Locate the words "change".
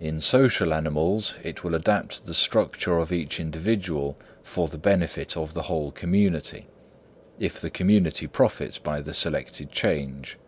9.70-10.38